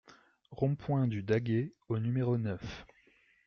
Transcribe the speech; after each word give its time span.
Rond-Point 0.49 1.05
du 1.09 1.21
Daguet 1.21 1.73
au 1.87 1.99
numéro 1.99 2.35
neuf 2.35 2.87